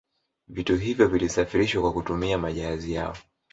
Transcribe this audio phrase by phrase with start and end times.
[0.47, 3.17] Vitu hivyo vilisafirishwa kwa kutumia majahazi yao